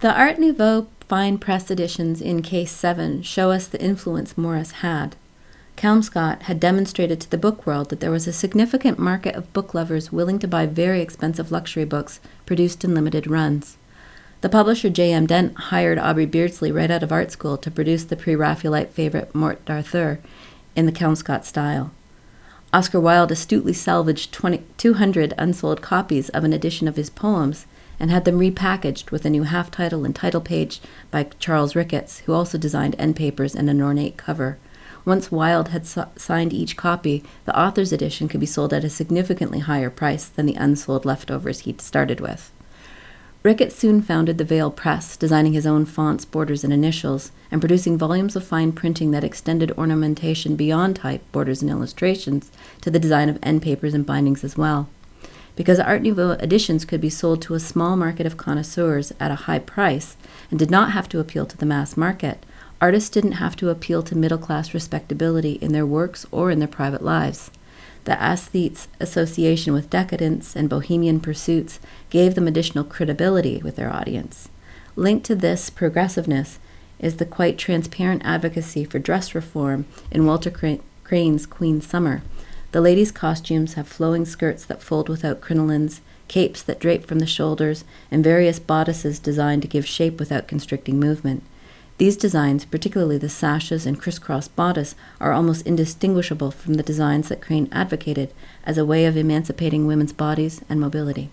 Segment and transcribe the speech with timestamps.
[0.00, 5.14] The Art Nouveau fine press editions in Case 7 show us the influence Morris had.
[5.76, 9.74] Kelmscott had demonstrated to the book world that there was a significant market of book
[9.74, 13.76] lovers willing to buy very expensive luxury books produced in limited runs.
[14.40, 15.26] The publisher J.M.
[15.26, 19.34] Dent hired Aubrey Beardsley right out of art school to produce the pre Raphaelite favorite
[19.34, 20.18] Morte d'Arthur
[20.74, 21.90] in the Kelmscott style.
[22.72, 27.66] Oscar Wilde astutely salvaged 20, 200 unsold copies of an edition of his poems
[28.00, 30.80] and had them repackaged with a new half title and title page
[31.10, 34.58] by Charles Ricketts, who also designed end papers and an ornate cover.
[35.04, 38.90] Once Wilde had so- signed each copy, the author's edition could be sold at a
[38.90, 42.50] significantly higher price than the unsold leftovers he'd started with.
[43.42, 47.96] Ricketts soon founded the Vale Press, designing his own fonts, borders, and initials, and producing
[47.96, 53.30] volumes of fine printing that extended ornamentation beyond type, borders, and illustrations to the design
[53.30, 54.90] of end papers and bindings as well.
[55.56, 59.46] Because Art Nouveau editions could be sold to a small market of connoisseurs at a
[59.46, 60.16] high price
[60.50, 62.44] and did not have to appeal to the mass market,
[62.80, 66.68] artists didn't have to appeal to middle class respectability in their works or in their
[66.68, 67.50] private lives.
[68.04, 74.48] The aesthetes' association with decadence and bohemian pursuits gave them additional credibility with their audience.
[74.96, 76.58] Linked to this progressiveness
[76.98, 80.50] is the quite transparent advocacy for dress reform in Walter
[81.04, 82.22] Crane's Queen Summer.
[82.72, 87.26] The ladies' costumes have flowing skirts that fold without crinolines, capes that drape from the
[87.26, 91.42] shoulders, and various bodices designed to give shape without constricting movement.
[91.98, 97.42] These designs, particularly the sashes and crisscross bodice, are almost indistinguishable from the designs that
[97.42, 98.32] Crane advocated
[98.64, 101.30] as a way of emancipating women's bodies and mobility.